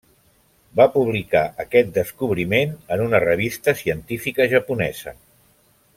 [0.79, 5.19] Va publicar aquest descobriment en una revista científica japonesa.